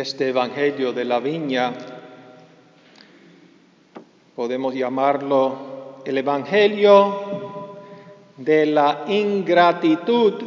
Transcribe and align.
este 0.00 0.30
Evangelio 0.30 0.92
de 0.92 1.04
la 1.04 1.20
Viña, 1.20 1.72
podemos 4.34 4.74
llamarlo 4.74 6.00
el 6.04 6.18
Evangelio 6.18 7.76
de 8.36 8.66
la 8.66 9.04
ingratitud 9.06 10.42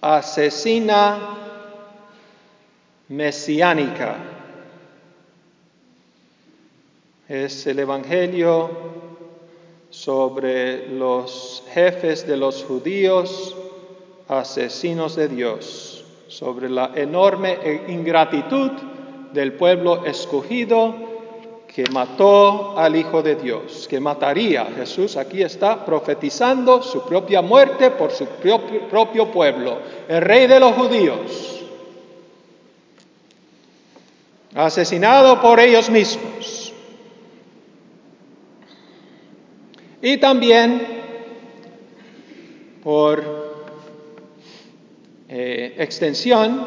asesina 0.00 1.38
mesiánica. 3.10 4.16
Es 7.28 7.64
el 7.68 7.78
Evangelio 7.78 8.70
sobre 9.90 10.88
los 10.88 11.62
jefes 11.72 12.26
de 12.26 12.36
los 12.36 12.64
judíos, 12.64 13.54
asesinos 14.26 15.14
de 15.14 15.28
Dios, 15.28 15.91
sobre 16.32 16.70
la 16.70 16.92
enorme 16.94 17.58
ingratitud 17.88 18.70
del 19.34 19.52
pueblo 19.52 20.06
escogido 20.06 20.94
que 21.66 21.84
mató 21.92 22.78
al 22.78 22.96
Hijo 22.96 23.22
de 23.22 23.36
Dios, 23.36 23.86
que 23.88 24.00
mataría. 24.00 24.64
Jesús 24.76 25.16
aquí 25.16 25.42
está 25.42 25.84
profetizando 25.84 26.82
su 26.82 27.04
propia 27.04 27.42
muerte 27.42 27.90
por 27.90 28.12
su 28.12 28.26
propio, 28.26 29.30
pueblo, 29.30 29.78
el 30.08 30.22
rey 30.22 30.46
de 30.46 30.58
los 30.58 30.72
judíos, 30.72 31.64
asesinado 34.54 35.40
por 35.40 35.60
ellos 35.60 35.90
mismos. 35.90 36.72
Y 40.00 40.16
también 40.16 40.82
por 42.82 43.41
eh, 45.34 45.76
extensión 45.78 46.62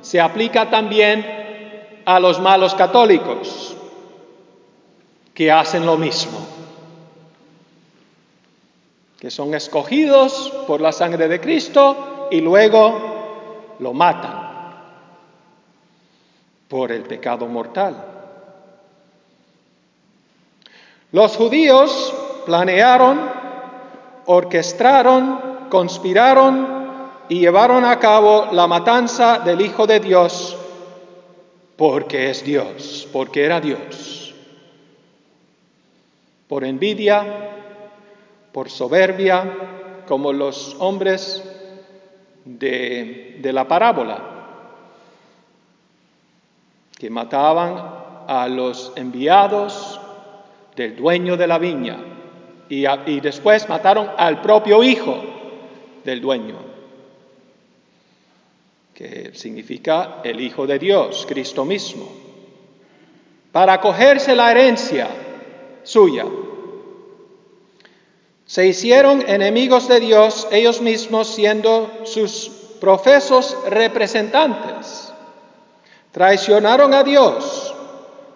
se 0.00 0.20
aplica 0.20 0.68
también 0.68 2.02
a 2.04 2.18
los 2.18 2.40
malos 2.40 2.74
católicos 2.74 3.76
que 5.32 5.52
hacen 5.52 5.86
lo 5.86 5.96
mismo, 5.96 6.44
que 9.20 9.30
son 9.30 9.54
escogidos 9.54 10.52
por 10.66 10.80
la 10.80 10.90
sangre 10.90 11.28
de 11.28 11.40
Cristo 11.40 12.26
y 12.32 12.40
luego 12.40 13.76
lo 13.78 13.92
matan 13.92 14.74
por 16.66 16.90
el 16.90 17.02
pecado 17.02 17.46
mortal. 17.46 18.06
Los 21.12 21.36
judíos 21.36 22.12
planearon, 22.44 23.20
orquestaron, 24.26 25.68
conspiraron 25.70 26.79
y 27.30 27.38
llevaron 27.38 27.84
a 27.84 27.98
cabo 28.00 28.48
la 28.50 28.66
matanza 28.66 29.38
del 29.38 29.60
Hijo 29.60 29.86
de 29.86 30.00
Dios 30.00 30.56
porque 31.76 32.28
es 32.28 32.44
Dios, 32.44 33.08
porque 33.12 33.44
era 33.44 33.60
Dios. 33.60 34.34
Por 36.48 36.64
envidia, 36.64 37.24
por 38.52 38.68
soberbia, 38.68 40.02
como 40.08 40.32
los 40.32 40.76
hombres 40.80 41.42
de, 42.44 43.38
la 43.44 43.68
parábola, 43.68 44.24
que 46.98 47.10
mataban 47.10 48.24
a 48.26 48.48
los 48.48 48.92
enviados 48.96 50.00
del 50.74 50.96
dueño 50.96 51.36
de 51.36 51.46
la 51.46 51.58
viña 51.58 51.96
y, 52.68 52.86
y 53.06 53.20
después 53.20 53.68
mataron 53.68 54.10
al 54.16 54.42
propio 54.42 54.82
hijo 54.82 55.16
del 56.04 56.20
dueño, 56.20 56.69
que 59.00 59.30
significa 59.32 60.20
el 60.22 60.38
Hijo 60.42 60.66
de 60.66 60.78
Dios, 60.78 61.24
Cristo 61.26 61.64
mismo, 61.64 62.06
para 63.50 63.80
cogerse 63.80 64.36
la 64.36 64.50
herencia 64.50 65.08
suya. 65.82 66.26
Se 68.44 68.66
hicieron 68.66 69.26
enemigos 69.26 69.88
de 69.88 70.00
Dios 70.00 70.46
ellos 70.52 70.82
mismos 70.82 71.28
siendo 71.28 72.02
sus 72.04 72.50
profesos 72.78 73.56
representantes. 73.70 75.14
Traicionaron 76.12 76.92
a 76.92 77.02
Dios 77.02 77.74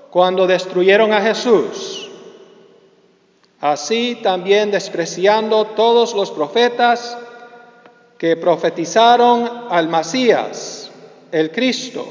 cuando 0.08 0.46
destruyeron 0.46 1.12
a 1.12 1.20
Jesús. 1.20 2.08
Así 3.60 4.18
también 4.22 4.70
despreciando 4.70 5.66
todos 5.66 6.14
los 6.14 6.30
profetas 6.30 7.18
que 8.24 8.38
profetizaron 8.38 9.66
al 9.68 9.90
Masías, 9.90 10.90
el 11.30 11.50
Cristo, 11.50 12.10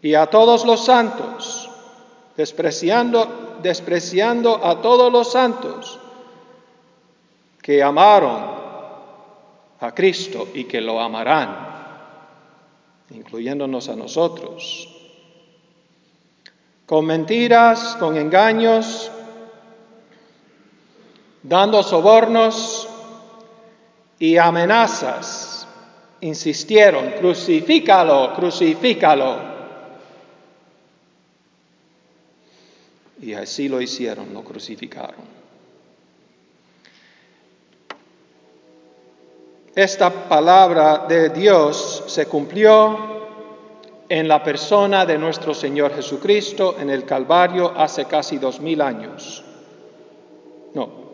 y 0.00 0.14
a 0.14 0.26
todos 0.26 0.64
los 0.64 0.84
santos, 0.84 1.68
despreciando 2.36 3.58
despreciando 3.64 4.64
a 4.64 4.80
todos 4.80 5.10
los 5.10 5.32
santos 5.32 5.98
que 7.60 7.82
amaron 7.82 8.44
a 9.80 9.92
Cristo 9.92 10.46
y 10.54 10.66
que 10.66 10.80
lo 10.80 11.00
amarán, 11.00 11.66
incluyéndonos 13.10 13.88
a 13.88 13.96
nosotros. 13.96 14.88
Con 16.86 17.06
mentiras, 17.06 17.96
con 17.98 18.16
engaños, 18.16 19.10
dando 21.42 21.82
sobornos 21.82 22.85
y 24.18 24.36
amenazas, 24.36 25.66
insistieron, 26.20 27.12
crucifícalo, 27.18 28.32
crucifícalo. 28.34 29.56
Y 33.20 33.34
así 33.34 33.68
lo 33.68 33.80
hicieron, 33.80 34.32
lo 34.32 34.42
crucificaron. 34.42 35.36
Esta 39.74 40.10
palabra 40.10 41.04
de 41.06 41.28
Dios 41.30 42.04
se 42.06 42.26
cumplió 42.26 43.16
en 44.08 44.28
la 44.28 44.42
persona 44.42 45.04
de 45.04 45.18
nuestro 45.18 45.52
Señor 45.52 45.94
Jesucristo 45.94 46.76
en 46.78 46.88
el 46.88 47.04
Calvario 47.04 47.72
hace 47.76 48.06
casi 48.06 48.38
dos 48.38 48.60
mil 48.60 48.80
años. 48.80 49.44
No, 50.72 51.05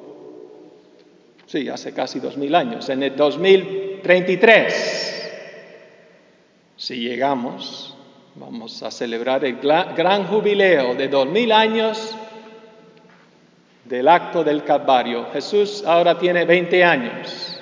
sí, 1.52 1.68
hace 1.68 1.92
casi 1.92 2.18
dos 2.18 2.36
mil 2.36 2.54
años, 2.54 2.88
en 2.88 3.02
el 3.02 3.14
2033. 3.14 5.18
Si 6.76 6.96
llegamos 6.96 7.92
Vamos 8.34 8.82
a 8.82 8.90
celebrar 8.90 9.44
el 9.44 9.58
gran 9.58 10.26
jubileo 10.26 10.94
de 10.94 11.08
dos 11.08 11.26
mil 11.26 11.52
años 11.52 12.16
del 13.84 14.08
acto 14.08 14.42
del 14.42 14.64
Calvario. 14.64 15.26
Jesús 15.34 15.84
ahora 15.86 16.18
tiene 16.18 16.46
20 16.46 16.82
años, 16.82 17.60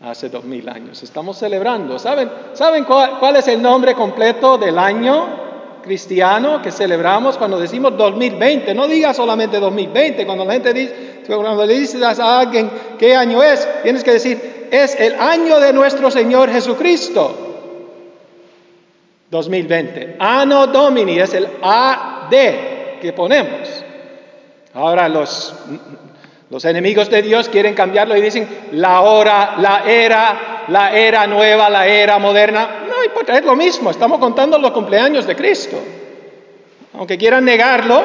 hace 0.00 0.28
dos 0.28 0.44
mil 0.44 0.68
años. 0.68 1.02
Estamos 1.02 1.38
celebrando. 1.38 1.98
¿Saben, 1.98 2.30
¿saben 2.52 2.84
cuál, 2.84 3.18
cuál, 3.18 3.34
es 3.34 3.48
el 3.48 3.60
nombre 3.60 3.96
completo 3.96 4.58
del 4.58 4.78
año 4.78 5.80
cristiano 5.82 6.62
que 6.62 6.70
celebramos 6.70 7.36
cuando 7.36 7.58
decimos 7.58 7.96
2020? 7.96 8.72
No 8.76 8.86
diga 8.86 9.12
solamente 9.12 9.58
2020. 9.58 10.24
Cuando 10.24 10.44
la 10.44 10.52
gente 10.52 10.72
dice, 10.72 11.09
cuando 11.26 11.66
le 11.66 11.78
dices 11.78 12.02
a 12.02 12.40
alguien 12.40 12.70
qué 12.98 13.14
año 13.14 13.42
es, 13.42 13.66
tienes 13.82 14.04
que 14.04 14.12
decir, 14.12 14.68
es 14.70 14.98
el 14.98 15.14
año 15.14 15.58
de 15.60 15.72
nuestro 15.72 16.10
Señor 16.10 16.50
Jesucristo. 16.50 17.46
2020. 19.30 20.16
Anno 20.18 20.66
Domini 20.66 21.18
es 21.18 21.34
el 21.34 21.46
AD 21.62 22.30
que 23.00 23.12
ponemos. 23.14 23.84
Ahora 24.74 25.08
los, 25.08 25.54
los 26.50 26.64
enemigos 26.64 27.08
de 27.10 27.22
Dios 27.22 27.48
quieren 27.48 27.74
cambiarlo 27.74 28.16
y 28.16 28.20
dicen 28.20 28.48
la 28.72 29.00
hora, 29.02 29.54
la 29.58 29.84
era, 29.84 30.64
la 30.68 30.92
era 30.92 31.26
nueva, 31.26 31.70
la 31.70 31.86
era 31.86 32.18
moderna. 32.18 32.86
No 32.88 33.04
importa, 33.04 33.38
es 33.38 33.44
lo 33.44 33.54
mismo, 33.54 33.90
estamos 33.90 34.18
contando 34.18 34.58
los 34.58 34.72
cumpleaños 34.72 35.26
de 35.26 35.36
Cristo. 35.36 35.80
Aunque 36.94 37.16
quieran 37.16 37.44
negarlo, 37.44 38.02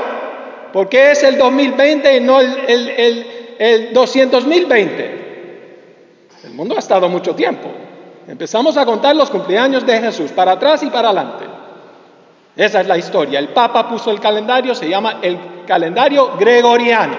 ¿por 0.75 0.89
qué 0.89 1.11
es 1.11 1.23
el 1.23 1.37
2020 1.37 2.17
y 2.17 2.19
no 2.19 2.41
el, 2.41 2.53
el, 2.67 2.89
el, 2.89 3.25
el 3.57 3.93
200.020? 3.93 5.11
El 6.43 6.53
mundo 6.53 6.75
ha 6.75 6.79
estado 6.79 7.07
mucho 7.07 7.33
tiempo. 7.33 7.69
Empezamos 8.27 8.75
a 8.75 8.85
contar 8.85 9.15
los 9.15 9.29
cumpleaños 9.29 9.85
de 9.85 10.01
Jesús, 10.01 10.33
para 10.33 10.51
atrás 10.51 10.83
y 10.83 10.87
para 10.87 11.11
adelante. 11.11 11.45
Esa 12.57 12.81
es 12.81 12.87
la 12.87 12.97
historia. 12.97 13.39
El 13.39 13.49
Papa 13.49 13.87
puso 13.87 14.11
el 14.11 14.19
calendario, 14.19 14.75
se 14.75 14.89
llama 14.89 15.19
el 15.21 15.39
calendario 15.65 16.35
gregoriano, 16.37 17.15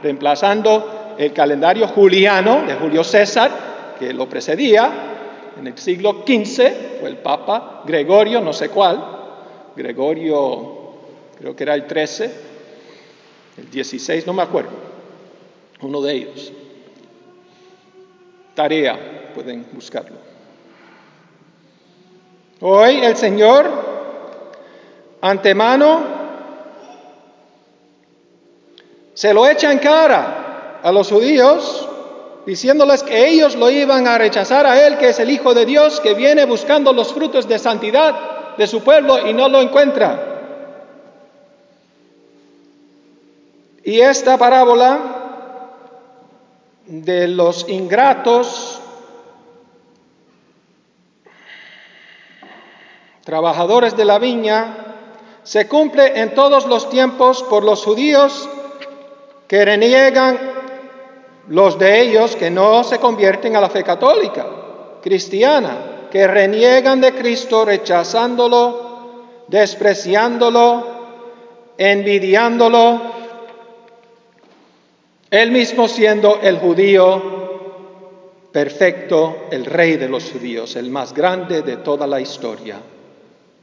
reemplazando 0.00 1.16
el 1.18 1.32
calendario 1.32 1.88
juliano 1.88 2.62
de 2.64 2.74
Julio 2.74 3.02
César, 3.02 3.96
que 3.98 4.12
lo 4.12 4.28
precedía. 4.28 4.88
En 5.58 5.66
el 5.66 5.76
siglo 5.78 6.22
XV 6.24 7.00
fue 7.00 7.08
el 7.08 7.16
Papa 7.16 7.82
Gregorio, 7.84 8.40
no 8.40 8.52
sé 8.52 8.68
cuál, 8.68 9.04
Gregorio, 9.74 10.92
creo 11.40 11.56
que 11.56 11.64
era 11.64 11.74
el 11.74 11.88
13, 11.88 12.53
el 13.56 13.70
16, 13.70 14.26
no 14.26 14.32
me 14.32 14.42
acuerdo, 14.42 14.70
uno 15.80 16.00
de 16.00 16.12
ellos. 16.14 16.52
Tarea, 18.54 19.32
pueden 19.34 19.66
buscarlo. 19.72 20.16
Hoy 22.60 23.04
el 23.04 23.16
Señor, 23.16 23.68
antemano, 25.20 26.02
se 29.12 29.34
lo 29.34 29.46
echa 29.46 29.70
en 29.70 29.78
cara 29.78 30.80
a 30.82 30.92
los 30.92 31.08
judíos, 31.08 31.88
diciéndoles 32.46 33.02
que 33.02 33.28
ellos 33.28 33.54
lo 33.56 33.70
iban 33.70 34.06
a 34.06 34.18
rechazar 34.18 34.66
a 34.66 34.86
Él, 34.86 34.98
que 34.98 35.10
es 35.10 35.18
el 35.20 35.30
Hijo 35.30 35.54
de 35.54 35.66
Dios, 35.66 36.00
que 36.00 36.14
viene 36.14 36.44
buscando 36.44 36.92
los 36.92 37.12
frutos 37.12 37.48
de 37.48 37.58
santidad 37.58 38.56
de 38.56 38.66
su 38.66 38.82
pueblo 38.82 39.26
y 39.26 39.32
no 39.32 39.48
lo 39.48 39.60
encuentra. 39.60 40.33
Y 43.84 44.00
esta 44.00 44.38
parábola 44.38 44.98
de 46.86 47.28
los 47.28 47.68
ingratos 47.68 48.80
trabajadores 53.24 53.94
de 53.94 54.06
la 54.06 54.18
viña 54.18 54.76
se 55.42 55.68
cumple 55.68 56.18
en 56.18 56.34
todos 56.34 56.64
los 56.66 56.88
tiempos 56.88 57.42
por 57.42 57.62
los 57.62 57.84
judíos 57.84 58.48
que 59.46 59.66
reniegan 59.66 60.38
los 61.48 61.78
de 61.78 62.00
ellos 62.00 62.36
que 62.36 62.50
no 62.50 62.84
se 62.84 62.98
convierten 62.98 63.54
a 63.54 63.60
la 63.60 63.68
fe 63.68 63.84
católica, 63.84 64.46
cristiana, 65.02 66.08
que 66.10 66.26
reniegan 66.26 67.02
de 67.02 67.14
Cristo 67.14 67.66
rechazándolo, 67.66 69.44
despreciándolo, 69.48 70.86
envidiándolo, 71.76 73.23
él 75.42 75.50
mismo 75.50 75.88
siendo 75.88 76.40
el 76.40 76.58
judío 76.58 77.42
perfecto, 78.52 79.48
el 79.50 79.64
rey 79.64 79.96
de 79.96 80.08
los 80.08 80.30
judíos, 80.30 80.76
el 80.76 80.90
más 80.90 81.12
grande 81.12 81.62
de 81.62 81.78
toda 81.78 82.06
la 82.06 82.20
historia, 82.20 82.76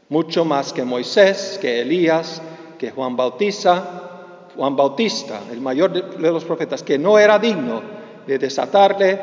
mucho 0.09 0.43
más 0.43 0.73
que 0.73 0.83
Moisés, 0.83 1.57
que 1.61 1.79
Elías, 1.79 2.41
que 2.77 2.91
Juan 2.91 3.15
Bautista, 3.15 4.49
Juan 4.53 4.75
Bautista, 4.75 5.43
el 5.49 5.61
mayor 5.61 5.93
de 5.93 6.31
los 6.31 6.43
profetas, 6.43 6.83
que 6.83 6.99
no 6.99 7.17
era 7.17 7.39
digno 7.39 7.81
de 8.27 8.37
desatarle 8.37 9.19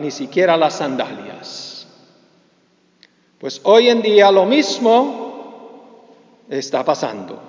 ni 0.00 0.10
siquiera 0.10 0.56
las 0.56 0.74
sandalias. 0.74 1.86
Pues 3.38 3.60
hoy 3.62 3.90
en 3.90 4.02
día 4.02 4.32
lo 4.32 4.44
mismo 4.44 6.08
está 6.48 6.84
pasando. 6.84 7.40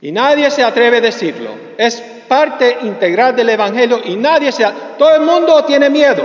Y 0.00 0.12
nadie 0.12 0.50
se 0.50 0.64
atreve 0.64 0.96
a 0.96 1.02
decirlo. 1.02 1.50
Es 1.76 2.02
parte 2.32 2.78
integral 2.84 3.36
del 3.36 3.50
Evangelio 3.50 4.00
y 4.02 4.16
nadie 4.16 4.50
se... 4.52 4.64
Todo 4.96 5.16
el 5.16 5.20
mundo 5.20 5.62
tiene 5.66 5.90
miedo 5.90 6.22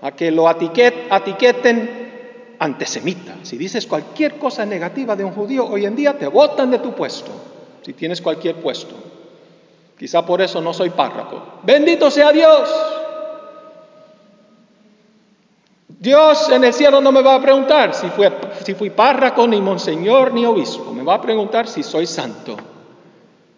a 0.00 0.12
que 0.12 0.30
lo 0.30 0.46
atiqueten 0.46 2.54
antisemita. 2.56 3.34
Si 3.42 3.58
dices 3.58 3.88
cualquier 3.88 4.38
cosa 4.38 4.64
negativa 4.64 5.16
de 5.16 5.24
un 5.24 5.32
judío, 5.32 5.66
hoy 5.66 5.86
en 5.86 5.96
día 5.96 6.16
te 6.16 6.28
botan 6.28 6.70
de 6.70 6.78
tu 6.78 6.94
puesto, 6.94 7.32
si 7.82 7.94
tienes 7.94 8.20
cualquier 8.20 8.62
puesto. 8.62 8.94
Quizá 9.98 10.24
por 10.24 10.40
eso 10.40 10.60
no 10.60 10.72
soy 10.72 10.90
párroco. 10.90 11.42
Bendito 11.64 12.08
sea 12.08 12.30
Dios. 12.30 12.70
Dios 15.88 16.48
en 16.48 16.62
el 16.62 16.72
cielo 16.72 17.00
no 17.00 17.10
me 17.10 17.22
va 17.22 17.34
a 17.34 17.42
preguntar 17.42 17.92
si, 17.92 18.06
si 18.64 18.74
fui 18.74 18.90
párroco, 18.90 19.48
ni 19.48 19.60
monseñor, 19.60 20.32
ni 20.32 20.46
obispo. 20.46 20.92
Me 20.92 21.02
va 21.02 21.14
a 21.14 21.20
preguntar 21.20 21.66
si 21.66 21.82
soy 21.82 22.06
santo, 22.06 22.56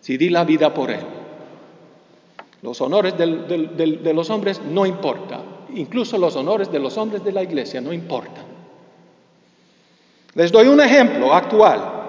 si 0.02 0.18
di 0.18 0.28
la 0.28 0.44
vida 0.44 0.74
por 0.74 0.90
Él. 0.90 1.00
Los 2.60 2.78
honores 2.82 3.16
de 3.16 4.12
los 4.12 4.28
hombres 4.28 4.60
no 4.60 4.84
importan. 4.84 5.40
Incluso 5.74 6.18
los 6.18 6.36
honores 6.36 6.70
de 6.70 6.78
los 6.78 6.98
hombres 6.98 7.24
de 7.24 7.32
la 7.32 7.42
iglesia 7.42 7.80
no 7.80 7.94
importan. 7.94 8.44
Les 10.34 10.52
doy 10.52 10.68
un 10.68 10.80
ejemplo 10.82 11.32
actual. 11.32 12.00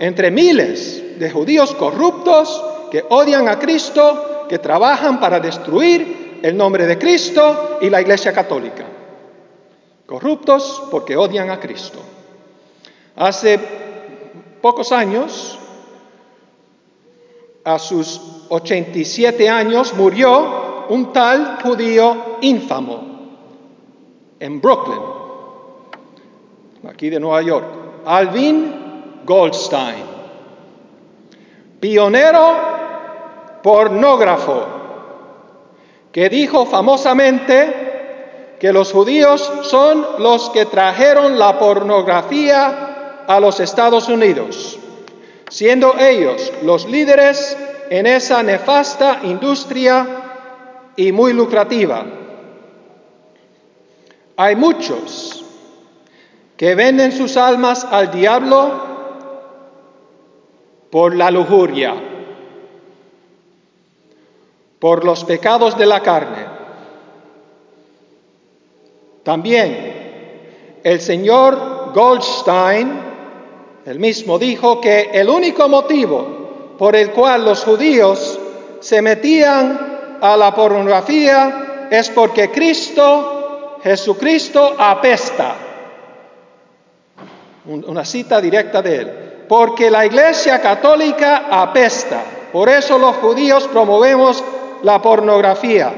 Entre 0.00 0.32
miles 0.32 1.20
de 1.20 1.30
judíos 1.30 1.72
corruptos 1.76 2.64
que 2.90 3.04
odian 3.08 3.46
a 3.48 3.60
Cristo, 3.60 4.46
que 4.48 4.58
trabajan 4.58 5.20
para 5.20 5.38
destruir 5.38 6.40
el 6.42 6.56
nombre 6.56 6.86
de 6.86 6.98
Cristo 6.98 7.78
y 7.80 7.88
la 7.88 8.00
iglesia 8.00 8.32
católica 8.32 8.86
corruptos 10.06 10.82
porque 10.90 11.16
odian 11.16 11.50
a 11.50 11.60
Cristo. 11.60 11.98
Hace 13.16 13.58
pocos 14.60 14.92
años, 14.92 15.58
a 17.64 17.78
sus 17.78 18.20
87 18.48 19.48
años, 19.48 19.94
murió 19.94 20.86
un 20.88 21.12
tal 21.12 21.58
judío 21.62 22.36
ínfamo 22.42 23.14
en 24.38 24.60
Brooklyn, 24.60 25.00
aquí 26.88 27.08
de 27.08 27.18
Nueva 27.18 27.42
York, 27.42 27.64
Alvin 28.04 29.22
Goldstein, 29.24 30.04
pionero 31.80 32.74
pornógrafo, 33.62 34.66
que 36.12 36.28
dijo 36.28 36.66
famosamente 36.66 38.56
que 38.60 38.72
los 38.72 38.92
judíos 38.92 39.52
son 39.62 40.06
los 40.18 40.50
que 40.50 40.66
trajeron 40.66 41.38
la 41.38 41.58
pornografía 41.58 43.24
a 43.26 43.40
los 43.40 43.60
Estados 43.60 44.08
Unidos, 44.08 44.78
siendo 45.48 45.98
ellos 45.98 46.52
los 46.62 46.86
líderes 46.86 47.56
en 47.90 48.06
esa 48.06 48.42
nefasta 48.42 49.20
industria 49.24 50.06
y 50.96 51.12
muy 51.12 51.32
lucrativa. 51.32 52.04
Hay 54.36 54.56
muchos 54.56 55.44
que 56.56 56.74
venden 56.74 57.12
sus 57.12 57.36
almas 57.36 57.84
al 57.84 58.10
diablo 58.10 58.94
por 60.90 61.14
la 61.14 61.30
lujuria, 61.30 61.94
por 64.78 65.04
los 65.04 65.24
pecados 65.24 65.76
de 65.76 65.86
la 65.86 66.00
carne 66.00 66.54
también 69.24 70.80
el 70.84 71.00
señor 71.00 71.92
Goldstein, 71.94 73.00
el 73.86 73.98
mismo, 73.98 74.38
dijo 74.38 74.80
que 74.80 75.10
el 75.12 75.28
único 75.28 75.68
motivo 75.68 76.44
por 76.78 76.96
el 76.96 77.10
cual 77.10 77.44
los 77.44 77.64
judíos 77.64 78.38
se 78.80 79.02
metían 79.02 80.18
a 80.20 80.36
la 80.36 80.54
pornografía 80.54 81.88
es 81.90 82.10
porque 82.10 82.50
Cristo, 82.50 83.78
Jesucristo, 83.82 84.74
apesta. 84.78 85.54
Una 87.66 88.04
cita 88.04 88.40
directa 88.40 88.82
de 88.82 88.96
él. 88.96 89.12
Porque 89.48 89.90
la 89.90 90.04
Iglesia 90.06 90.60
Católica 90.60 91.46
apesta. 91.50 92.22
Por 92.52 92.68
eso 92.68 92.98
los 92.98 93.16
judíos 93.16 93.68
promovemos 93.68 94.42
la 94.82 95.00
pornografía 95.00 95.92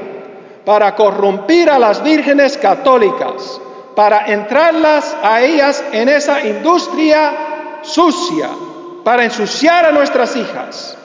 para 0.65 0.95
corrompir 0.95 1.69
a 1.69 1.79
las 1.79 2.03
vírgenes 2.03 2.57
católicas, 2.57 3.61
para 3.95 4.27
entrarlas 4.27 5.15
a 5.23 5.41
ellas 5.41 5.83
en 5.93 6.09
esa 6.09 6.45
industria 6.45 7.46
sucia, 7.87 8.49
para 9.03 9.23
ensuciar 9.23 9.85
a 9.85 9.91
nuestras 9.91 10.35
hijas 10.35 10.97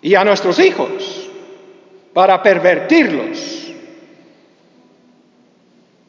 y 0.00 0.14
a 0.14 0.24
nuestros 0.24 0.58
hijos, 0.58 1.28
para 2.14 2.42
pervertirlos, 2.42 3.72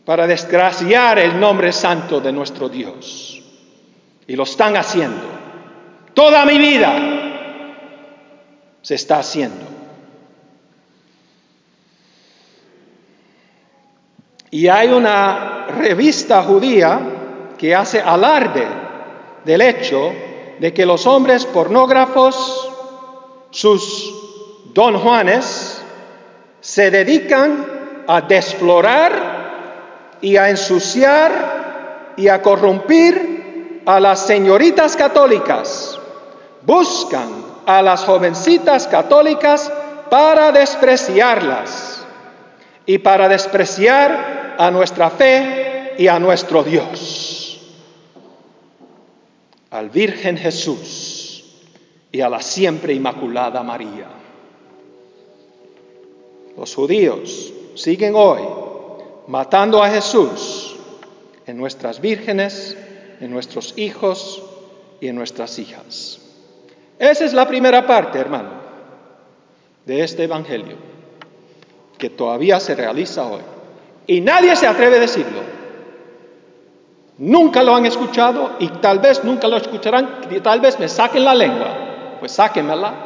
para 0.05 0.25
desgraciar 0.25 1.19
el 1.19 1.37
nombre 1.37 1.73
santo 1.73 2.21
de 2.21 2.31
nuestro 2.31 2.69
Dios. 2.69 3.43
Y 4.25 4.35
lo 4.35 4.43
están 4.43 4.77
haciendo. 4.77 5.27
Toda 6.13 6.45
mi 6.45 6.57
vida 6.57 6.93
se 8.81 8.95
está 8.95 9.19
haciendo. 9.19 9.65
Y 14.49 14.67
hay 14.69 14.87
una 14.87 15.67
revista 15.67 16.41
judía 16.43 17.16
que 17.57 17.75
hace 17.75 18.01
alarde 18.01 18.67
del 19.43 19.61
hecho 19.61 20.13
de 20.59 20.73
que 20.73 20.85
los 20.85 21.05
hombres 21.05 21.45
pornógrafos, 21.45 22.69
sus 23.51 24.13
don 24.73 24.99
Juanes, 24.99 25.81
se 26.61 26.91
dedican 26.91 28.03
a 28.07 28.21
desflorar 28.21 30.17
y 30.21 30.37
a 30.37 30.49
ensuciar 30.49 32.13
y 32.17 32.27
a 32.27 32.41
corrompir 32.41 33.83
a 33.85 33.99
las 33.99 34.25
señoritas 34.25 34.95
católicas. 34.95 35.99
Buscan 36.63 37.45
a 37.65 37.81
las 37.81 38.03
jovencitas 38.03 38.87
católicas 38.87 39.71
para 40.09 40.51
despreciarlas 40.51 42.05
y 42.85 42.97
para 42.97 43.27
despreciar 43.27 44.55
a 44.57 44.71
nuestra 44.71 45.09
fe 45.09 45.93
y 45.97 46.07
a 46.07 46.19
nuestro 46.19 46.63
Dios, 46.63 47.16
al 49.71 49.89
Virgen 49.89 50.37
Jesús 50.37 51.43
y 52.11 52.21
a 52.21 52.29
la 52.29 52.41
siempre 52.41 52.93
Inmaculada 52.93 53.63
María. 53.63 54.07
Los 56.57 56.73
judíos 56.73 57.53
siguen 57.75 58.13
hoy 58.15 58.41
matando 59.27 59.83
a 59.83 59.89
Jesús 59.89 60.75
en 61.45 61.57
nuestras 61.57 62.01
vírgenes, 62.01 62.77
en 63.19 63.31
nuestros 63.31 63.73
hijos 63.77 64.43
y 64.99 65.07
en 65.07 65.15
nuestras 65.15 65.59
hijas. 65.59 66.19
Esa 66.97 67.25
es 67.25 67.33
la 67.33 67.47
primera 67.47 67.85
parte, 67.85 68.17
hermano, 68.17 68.49
de 69.85 70.03
este 70.03 70.23
Evangelio, 70.23 70.77
que 71.97 72.09
todavía 72.09 72.59
se 72.59 72.75
realiza 72.75 73.27
hoy. 73.27 73.41
Y 74.07 74.21
nadie 74.21 74.55
se 74.55 74.65
atreve 74.65 74.97
a 74.97 75.01
decirlo. 75.01 75.56
Nunca 77.19 77.63
lo 77.63 77.75
han 77.75 77.85
escuchado 77.85 78.57
y 78.59 78.67
tal 78.67 78.99
vez 78.99 79.23
nunca 79.23 79.47
lo 79.47 79.57
escucharán, 79.57 80.21
y 80.29 80.39
tal 80.39 80.61
vez 80.61 80.79
me 80.79 80.87
saquen 80.87 81.25
la 81.25 81.33
lengua. 81.33 82.17
Pues 82.19 82.31
sáquenmela. 82.33 83.05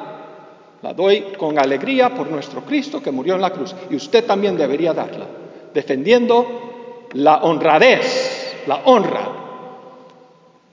La 0.82 0.94
doy 0.94 1.34
con 1.38 1.60
alegría 1.60 2.14
por 2.14 2.30
nuestro 2.30 2.66
Cristo 2.66 3.02
que 3.02 3.12
murió 3.12 3.36
en 3.36 3.42
la 3.42 3.52
cruz. 3.52 3.76
Y 3.90 3.96
usted 3.96 4.26
también 4.26 4.58
debería 4.58 4.94
darla, 4.94 5.28
defendiendo 5.74 7.08
la 7.14 7.38
honradez, 7.38 8.64
la 8.68 8.82
honra 8.86 9.30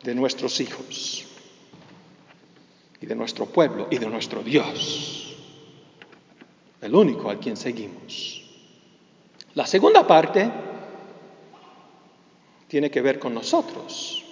de 0.03 0.15
nuestros 0.15 0.61
hijos 0.61 1.27
y 3.01 3.07
de 3.07 3.15
nuestro 3.15 3.47
pueblo 3.47 3.87
y 3.91 3.99
de 3.99 4.07
nuestro 4.07 4.43
Dios, 4.43 5.37
el 6.81 6.95
único 6.95 7.31
al 7.31 7.39
quien 7.39 7.57
seguimos. 7.57 8.43
La 9.55 9.67
segunda 9.67 10.07
parte 10.07 10.51
tiene 12.69 12.91
que 12.91 13.01
ver 13.01 13.19
con 13.19 13.35
nosotros, 13.35 14.23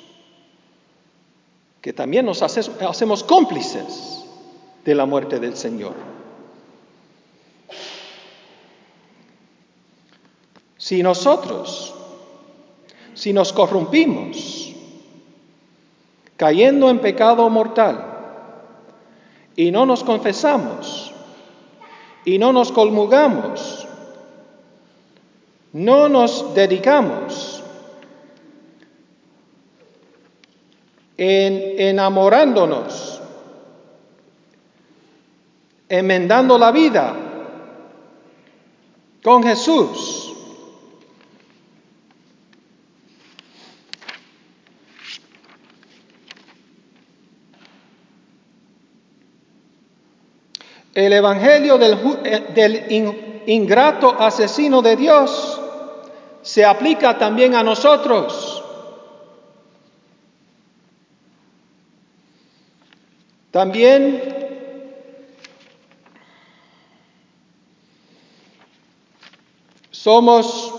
que 1.80 1.92
también 1.92 2.26
nos 2.26 2.42
hacemos 2.42 3.24
cómplices 3.24 4.24
de 4.84 4.94
la 4.94 5.06
muerte 5.06 5.40
del 5.40 5.56
Señor. 5.56 5.94
Si 10.76 11.02
nosotros, 11.02 11.94
si 13.14 13.32
nos 13.32 13.52
corrompimos, 13.52 14.74
cayendo 16.36 16.90
en 16.90 17.00
pecado 17.00 17.48
mortal, 17.48 18.12
y 19.56 19.70
no 19.70 19.86
nos 19.86 20.04
confesamos, 20.04 21.12
y 22.26 22.38
no 22.38 22.52
nos 22.52 22.70
colmugamos, 22.70 23.88
no 25.72 26.08
nos 26.08 26.54
dedicamos 26.54 27.25
en 31.18 31.80
enamorándonos, 31.80 33.20
enmendando 35.88 36.58
la 36.58 36.70
vida 36.72 37.14
con 39.22 39.42
Jesús. 39.42 40.32
El 50.94 51.12
Evangelio 51.12 51.76
del, 51.76 51.98
del 52.54 53.42
ingrato 53.46 54.16
asesino 54.18 54.80
de 54.80 54.96
Dios 54.96 55.60
se 56.40 56.64
aplica 56.64 57.18
también 57.18 57.54
a 57.54 57.62
nosotros. 57.62 58.45
También 63.56 64.20
somos 69.90 70.74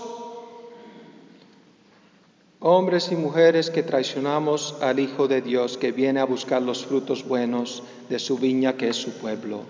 hombres 2.60 3.10
y 3.10 3.16
mujeres 3.16 3.70
que 3.70 3.82
traicionamos 3.82 4.76
al 4.80 5.00
Hijo 5.00 5.26
de 5.26 5.42
Dios 5.42 5.76
que 5.76 5.90
viene 5.90 6.20
a 6.20 6.24
buscar 6.24 6.62
los 6.62 6.86
frutos 6.86 7.26
buenos 7.26 7.82
de 8.08 8.20
su 8.20 8.38
viña 8.38 8.74
que 8.74 8.90
es 8.90 8.96
su 8.96 9.10
pueblo. 9.18 9.62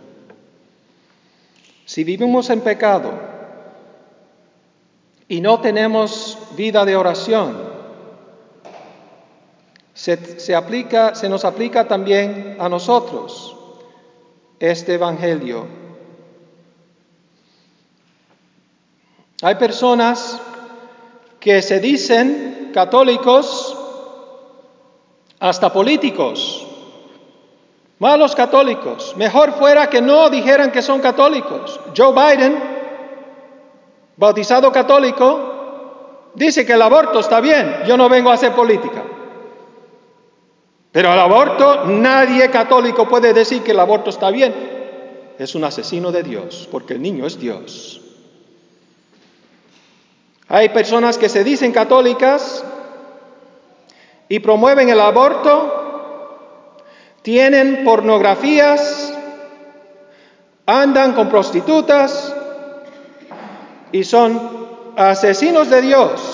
Si 1.86 2.04
vivimos 2.04 2.50
en 2.50 2.60
pecado, 2.60 3.14
y 5.28 5.40
no 5.40 5.62
tenemos 5.62 6.36
vida 6.58 6.84
de 6.84 6.94
oración, 6.94 7.67
se, 9.98 11.28
nos 11.28 11.44
aplica 11.44 11.88
también 11.88 12.56
a 12.60 12.68
nosotros 12.68 13.56
este 14.60 14.94
Evangelio. 14.94 15.66
Hay 19.42 19.56
personas 19.56 20.40
que 21.40 21.62
se 21.62 21.80
dicen 21.80 22.70
católicos, 22.72 23.76
hasta 25.40 25.72
políticos, 25.72 26.64
malos 27.98 28.36
católicos. 28.36 29.14
Mejor 29.16 29.52
fuera 29.54 29.90
que 29.90 30.00
no 30.00 30.30
dijeran 30.30 30.70
que 30.70 30.82
son 30.82 31.00
católicos. 31.00 31.80
Joe 31.96 32.12
Biden 32.12 32.56
bautizado 34.16 34.70
católico, 34.70 36.30
dice 36.34 36.64
que 36.64 36.74
el 36.74 36.82
aborto 36.82 37.18
está 37.18 37.40
bien. 37.40 37.82
Yo 37.84 37.96
no 37.96 38.08
vengo 38.08 38.30
a 38.30 38.34
hacer 38.34 38.52
política. 38.52 39.02
Pero 40.92 41.12
el 41.12 41.18
aborto, 41.18 41.84
nadie 41.84 42.50
católico 42.50 43.08
puede 43.08 43.32
decir 43.32 43.62
que 43.62 43.72
el 43.72 43.80
aborto 43.80 44.10
está 44.10 44.30
bien. 44.30 44.54
Es 45.38 45.54
un 45.54 45.64
asesino 45.64 46.10
de 46.10 46.22
Dios, 46.22 46.68
porque 46.70 46.94
el 46.94 47.02
niño 47.02 47.26
es 47.26 47.38
Dios. 47.38 48.00
Hay 50.48 50.70
personas 50.70 51.18
que 51.18 51.28
se 51.28 51.44
dicen 51.44 51.72
católicas 51.72 52.64
y 54.28 54.40
promueven 54.40 54.88
el 54.88 55.00
aborto, 55.00 56.76
tienen 57.22 57.84
pornografías, 57.84 59.12
andan 60.64 61.12
con 61.12 61.28
prostitutas, 61.28 62.34
y 63.92 64.04
son 64.04 64.68
asesinos 64.96 65.70
de 65.70 65.82
Dios. 65.82 66.27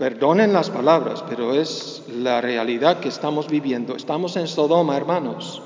Perdonen 0.00 0.54
las 0.54 0.70
palabras, 0.70 1.22
pero 1.28 1.52
es 1.52 2.02
la 2.08 2.40
realidad 2.40 3.00
que 3.00 3.10
estamos 3.10 3.48
viviendo. 3.48 3.94
Estamos 3.94 4.34
en 4.36 4.48
Sodoma, 4.48 4.96
hermanos. 4.96 5.62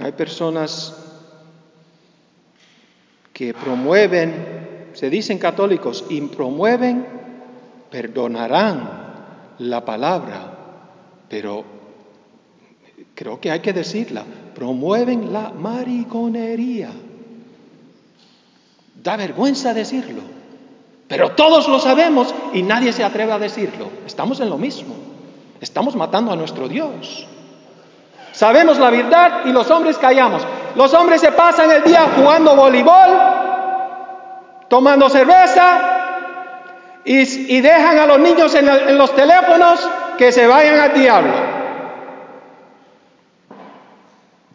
Hay 0.00 0.10
personas 0.12 0.96
que 3.32 3.54
promueven, 3.54 4.90
se 4.94 5.08
dicen 5.08 5.38
católicos, 5.38 6.04
y 6.08 6.20
promueven, 6.22 7.06
perdonarán 7.88 9.54
la 9.60 9.84
palabra 9.84 10.56
pero 11.30 11.64
creo 13.20 13.38
que 13.38 13.50
hay 13.50 13.60
que 13.60 13.74
decirla, 13.74 14.24
promueven 14.54 15.30
la 15.30 15.50
mariconería. 15.50 16.88
Da 18.94 19.18
vergüenza 19.18 19.74
decirlo, 19.74 20.22
pero 21.06 21.32
todos 21.32 21.68
lo 21.68 21.78
sabemos 21.80 22.34
y 22.54 22.62
nadie 22.62 22.94
se 22.94 23.04
atreve 23.04 23.32
a 23.32 23.38
decirlo. 23.38 23.90
Estamos 24.06 24.40
en 24.40 24.48
lo 24.48 24.56
mismo, 24.56 24.94
estamos 25.60 25.94
matando 25.96 26.32
a 26.32 26.36
nuestro 26.36 26.66
Dios. 26.66 27.26
Sabemos 28.32 28.78
la 28.78 28.88
verdad 28.88 29.42
y 29.44 29.52
los 29.52 29.70
hombres 29.70 29.98
callamos. 29.98 30.40
Los 30.74 30.94
hombres 30.94 31.20
se 31.20 31.30
pasan 31.32 31.70
el 31.70 31.84
día 31.84 32.08
jugando 32.16 32.56
voleibol, 32.56 33.18
tomando 34.68 35.10
cerveza 35.10 37.02
y, 37.04 37.60
dejan 37.60 37.98
a 37.98 38.06
los 38.06 38.18
niños 38.18 38.54
en 38.54 38.96
los 38.96 39.14
teléfonos 39.14 39.86
que 40.16 40.32
se 40.32 40.46
vayan 40.46 40.80
al 40.80 40.94
diablo. 40.94 41.49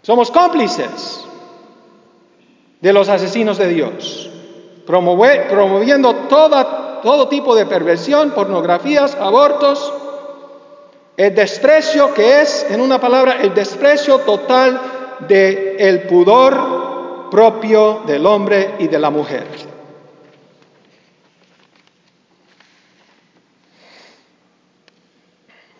Somos 0.06 0.30
cómplices 0.30 1.26
de 2.80 2.94
los 2.94 3.10
asesinos 3.10 3.58
de 3.58 3.70
Dios, 3.70 4.30
promoviendo 4.86 6.14
todo 6.28 7.28
tipo 7.28 7.56
de 7.56 7.66
perversión, 7.66 8.30
pornografías, 8.30 9.16
abortos, 9.16 9.92
el 11.18 11.34
desprecio 11.34 12.14
que 12.14 12.44
es, 12.44 12.68
en 12.70 12.82
una 12.82 13.02
palabra, 13.02 13.42
el 13.42 13.56
desprecio 13.56 14.20
total 14.20 14.80
del 15.28 15.76
el 15.80 16.04
pudor 16.04 17.32
propio 17.32 18.04
del 18.06 18.28
hombre 18.28 18.76
y 18.78 18.88
de 18.88 19.00
la 19.00 19.10
mujer. 19.10 19.48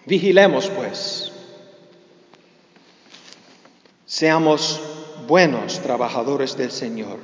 Vigilemos 0.08 0.68
pues. 0.70 1.35
Seamos 4.06 4.80
buenos 5.28 5.80
trabajadores 5.80 6.56
del 6.58 6.72
Señor, 6.72 7.18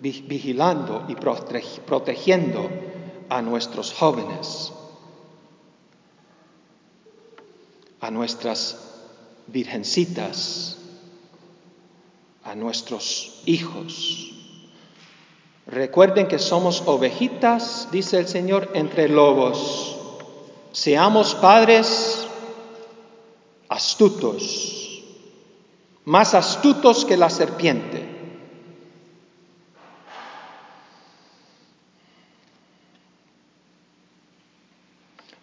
vigilando 0.00 1.04
y 1.08 1.16
protegiendo 1.16 2.70
a 3.28 3.42
nuestros 3.42 3.92
jóvenes, 3.92 4.72
a 8.00 8.10
nuestras 8.10 8.78
virgencitas, 9.48 10.78
a 12.42 12.54
nuestros 12.54 13.42
hijos. 13.44 14.30
Recuerden 15.66 16.28
que 16.28 16.38
somos 16.38 16.82
ovejitas, 16.86 17.88
dice 17.90 18.18
el 18.18 18.28
Señor, 18.28 18.70
entre 18.74 19.08
lobos. 19.08 19.96
Seamos 20.72 21.34
padres 21.34 22.26
astutos, 23.68 24.83
más 26.04 26.34
astutos 26.34 27.04
que 27.04 27.16
la 27.16 27.30
serpiente. 27.30 28.14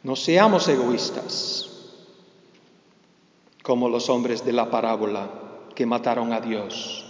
No 0.04 0.16
seamos 0.16 0.68
egoístas 0.68 1.70
como 3.64 3.88
los 3.88 4.10
hombres 4.10 4.44
de 4.44 4.52
la 4.52 4.70
parábola 4.72 5.30
que 5.76 5.86
mataron 5.86 6.34
a 6.34 6.42
Dios. 6.42 7.06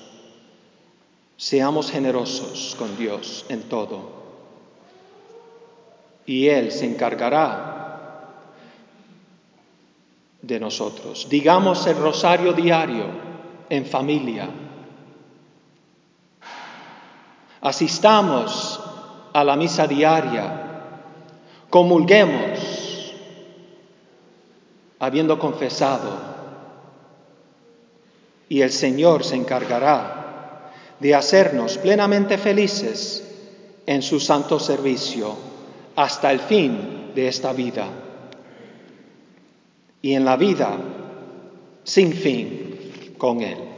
Seamos 1.37 1.89
generosos 1.89 2.75
con 2.77 2.97
Dios 2.97 3.45
en 3.49 3.63
todo. 3.63 4.21
Y 6.25 6.47
Él 6.49 6.71
se 6.71 6.85
encargará 6.85 8.27
de 10.41 10.59
nosotros. 10.59 11.27
Digamos 11.29 11.87
el 11.87 11.97
rosario 11.97 12.53
diario 12.53 13.30
en 13.71 13.85
familia. 13.85 14.49
Asistamos 17.61 18.81
a 19.31 19.43
la 19.45 19.55
misa 19.55 19.87
diaria. 19.87 20.67
Comulguemos 21.69 23.15
habiendo 24.99 25.39
confesado. 25.39 26.31
Y 28.49 28.61
el 28.61 28.71
Señor 28.71 29.23
se 29.23 29.37
encargará 29.37 30.73
de 30.99 31.15
hacernos 31.15 31.77
plenamente 31.77 32.37
felices 32.37 33.25
en 33.85 34.01
su 34.01 34.19
santo 34.19 34.59
servicio 34.59 35.33
hasta 35.95 36.29
el 36.29 36.41
fin 36.41 37.11
de 37.15 37.29
esta 37.29 37.53
vida 37.53 37.87
y 40.01 40.13
en 40.13 40.25
la 40.25 40.35
vida 40.35 40.77
sin 41.85 42.11
fin 42.11 42.70
con 43.21 43.39
Él. 43.43 43.70